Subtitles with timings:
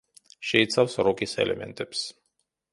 [0.51, 2.05] შეიცავს როკის ელემენტებს.